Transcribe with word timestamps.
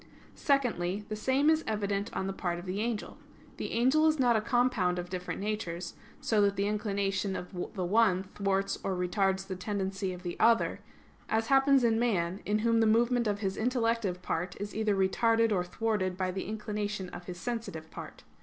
Secondly, 0.33 1.05
the 1.09 1.15
same 1.15 1.47
is 1.47 1.63
evident 1.67 2.11
on 2.11 2.25
the 2.25 2.33
part 2.33 2.57
of 2.57 2.65
the 2.65 2.79
angel. 2.81 3.19
The 3.57 3.71
angel 3.71 4.07
is 4.07 4.17
not 4.17 4.35
a 4.35 4.41
compound 4.41 4.97
of 4.97 5.11
different 5.11 5.39
natures, 5.39 5.93
so 6.19 6.41
that 6.41 6.55
the 6.55 6.65
inclination 6.65 7.35
of 7.35 7.53
the 7.75 7.85
one 7.85 8.23
thwarts 8.33 8.79
or 8.83 8.95
retards 8.95 9.45
the 9.45 9.55
tendency 9.55 10.11
of 10.11 10.23
the 10.23 10.37
other; 10.39 10.79
as 11.29 11.49
happens 11.53 11.83
in 11.83 11.99
man, 11.99 12.41
in 12.47 12.59
whom 12.65 12.79
the 12.79 12.87
movement 12.87 13.27
of 13.27 13.41
his 13.41 13.55
intellective 13.57 14.23
part 14.23 14.59
is 14.59 14.73
either 14.73 14.95
retarded 14.95 15.51
or 15.51 15.63
thwarted 15.63 16.17
by 16.17 16.31
the 16.31 16.45
inclination 16.45 17.07
of 17.09 17.25
his 17.25 17.39
sensitive 17.39 17.91
part. 17.91 18.23